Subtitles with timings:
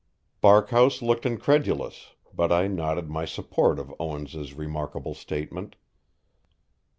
[0.41, 5.75] Barkhouse looked incredulous, but I nodded my support of Owens' remarkable statement.